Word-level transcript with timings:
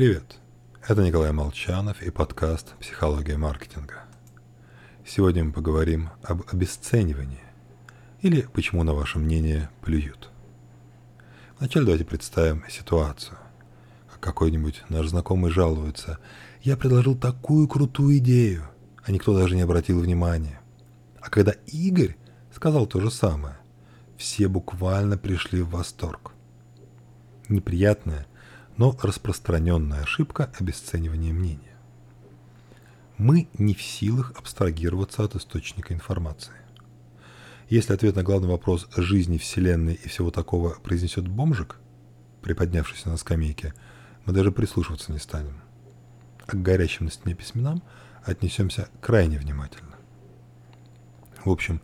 Привет! 0.00 0.38
Это 0.88 1.02
Николай 1.02 1.30
Молчанов 1.30 2.00
и 2.00 2.08
подкаст 2.08 2.74
«Психология 2.80 3.36
маркетинга». 3.36 4.04
Сегодня 5.04 5.44
мы 5.44 5.52
поговорим 5.52 6.08
об 6.22 6.40
обесценивании 6.50 7.44
или 8.22 8.48
почему, 8.54 8.82
на 8.82 8.94
ваше 8.94 9.18
мнение, 9.18 9.68
плюют. 9.82 10.30
Вначале 11.58 11.84
давайте 11.84 12.06
представим 12.06 12.64
ситуацию. 12.70 13.36
Какой-нибудь 14.20 14.84
наш 14.88 15.08
знакомый 15.08 15.50
жалуется 15.50 16.18
«Я 16.62 16.78
предложил 16.78 17.14
такую 17.14 17.68
крутую 17.68 18.16
идею, 18.16 18.70
а 19.04 19.12
никто 19.12 19.38
даже 19.38 19.54
не 19.54 19.60
обратил 19.60 20.00
внимания». 20.00 20.62
А 21.20 21.28
когда 21.28 21.52
Игорь 21.66 22.16
сказал 22.56 22.86
то 22.86 23.02
же 23.02 23.10
самое, 23.10 23.58
все 24.16 24.48
буквально 24.48 25.18
пришли 25.18 25.60
в 25.60 25.68
восторг. 25.68 26.32
Неприятная, 27.50 28.26
но 28.80 28.96
распространенная 29.02 30.04
ошибка 30.04 30.50
обесценивания 30.58 31.34
мнения. 31.34 31.76
Мы 33.18 33.46
не 33.58 33.74
в 33.74 33.82
силах 33.82 34.32
абстрагироваться 34.38 35.22
от 35.22 35.36
источника 35.36 35.92
информации. 35.92 36.54
Если 37.68 37.92
ответ 37.92 38.16
на 38.16 38.22
главный 38.22 38.48
вопрос 38.48 38.88
жизни, 38.96 39.36
Вселенной 39.36 40.00
и 40.02 40.08
всего 40.08 40.30
такого 40.30 40.70
произнесет 40.82 41.28
бомжик, 41.28 41.76
приподнявшийся 42.40 43.10
на 43.10 43.18
скамейке, 43.18 43.74
мы 44.24 44.32
даже 44.32 44.50
прислушиваться 44.50 45.12
не 45.12 45.18
станем. 45.18 45.60
А 46.46 46.52
к 46.52 46.62
горящим 46.62 47.04
на 47.04 47.10
стене 47.10 47.34
письменам 47.34 47.82
отнесемся 48.24 48.88
крайне 49.02 49.38
внимательно. 49.38 49.96
В 51.44 51.50
общем, 51.50 51.82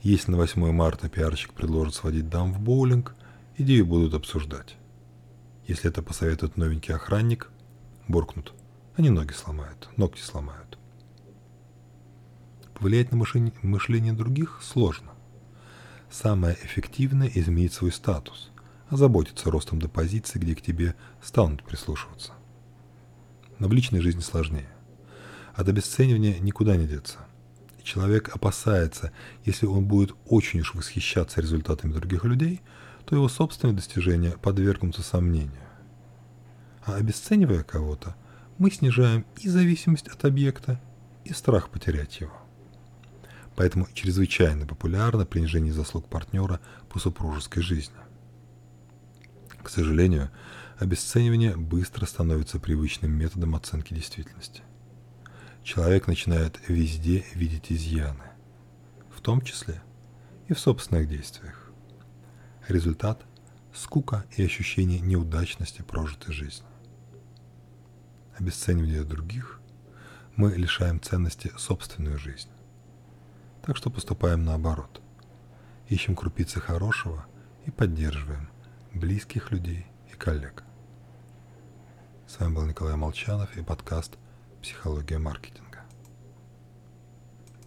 если 0.00 0.30
на 0.30 0.36
8 0.36 0.70
марта 0.70 1.08
пиарщик 1.08 1.54
предложит 1.54 1.96
сводить 1.96 2.28
дам 2.28 2.52
в 2.52 2.60
боулинг, 2.60 3.16
идею 3.56 3.84
будут 3.84 4.14
обсуждать. 4.14 4.76
Если 5.66 5.90
это 5.90 6.00
посоветует 6.00 6.56
новенький 6.56 6.94
охранник, 6.94 7.50
буркнут. 8.06 8.54
Они 8.96 9.10
ноги 9.10 9.32
сломают, 9.32 9.88
ногти 9.96 10.20
сломают. 10.20 10.78
Повлиять 12.74 13.10
на 13.10 13.16
мышление 13.16 14.12
других 14.12 14.60
сложно. 14.62 15.12
Самое 16.08 16.56
эффективное– 16.62 17.30
изменить 17.34 17.72
свой 17.72 17.90
статус, 17.90 18.52
озаботиться 18.90 19.50
ростом 19.50 19.80
до 19.80 19.88
позиции, 19.88 20.38
где 20.38 20.54
к 20.54 20.62
тебе 20.62 20.94
станут 21.20 21.64
прислушиваться. 21.64 22.32
Но 23.58 23.66
в 23.66 23.72
личной 23.72 24.00
жизни 24.00 24.20
сложнее. 24.20 24.68
От 25.54 25.68
обесценивания 25.68 26.38
никуда 26.38 26.76
не 26.76 26.86
деться. 26.86 27.18
человек 27.82 28.34
опасается, 28.34 29.12
если 29.44 29.66
он 29.66 29.86
будет 29.86 30.12
очень 30.26 30.60
уж 30.60 30.74
восхищаться 30.74 31.40
результатами 31.40 31.92
других 31.92 32.22
людей– 32.22 32.60
то 33.06 33.14
его 33.14 33.28
собственные 33.28 33.76
достижения 33.76 34.32
подвергнутся 34.32 35.02
сомнению. 35.02 35.62
А 36.84 36.96
обесценивая 36.96 37.62
кого-то, 37.62 38.16
мы 38.58 38.70
снижаем 38.70 39.24
и 39.40 39.48
зависимость 39.48 40.08
от 40.08 40.24
объекта, 40.24 40.80
и 41.24 41.32
страх 41.32 41.70
потерять 41.70 42.20
его. 42.20 42.32
Поэтому 43.54 43.88
чрезвычайно 43.92 44.66
популярно 44.66 45.24
принижение 45.24 45.72
заслуг 45.72 46.08
партнера 46.08 46.60
по 46.88 46.98
супружеской 46.98 47.62
жизни. 47.62 47.96
К 49.62 49.68
сожалению, 49.68 50.30
обесценивание 50.78 51.56
быстро 51.56 52.06
становится 52.06 52.60
привычным 52.60 53.12
методом 53.12 53.54
оценки 53.54 53.94
действительности. 53.94 54.62
Человек 55.64 56.06
начинает 56.06 56.60
везде 56.68 57.24
видеть 57.34 57.72
изъяны, 57.72 58.24
в 59.14 59.20
том 59.20 59.40
числе 59.40 59.82
и 60.48 60.54
в 60.54 60.60
собственных 60.60 61.08
действиях. 61.08 61.65
Результат– 62.68 63.24
скука 63.72 64.24
и 64.36 64.44
ощущение 64.44 64.98
неудачности 64.98 65.82
прожитой 65.82 66.34
жизни. 66.34 66.66
Обесценивая 68.36 69.04
других, 69.04 69.60
мы 70.34 70.52
лишаем 70.52 71.00
ценности 71.00 71.52
собственную 71.56 72.18
жизнь. 72.18 72.48
Так 73.62 73.76
что 73.76 73.88
поступаем 73.88 74.44
наоборот. 74.44 75.00
Ищем 75.88 76.16
крупицы 76.16 76.60
хорошего 76.60 77.24
и 77.66 77.70
поддерживаем 77.70 78.48
близких 78.92 79.52
людей 79.52 79.86
и 80.12 80.16
коллег. 80.16 80.64
С 82.26 82.40
вами 82.40 82.54
был 82.54 82.64
Николай 82.64 82.96
Молчанов 82.96 83.56
и 83.56 83.62
подкаст 83.62 84.18
«Психология 84.60 85.18
маркетинга». 85.18 85.75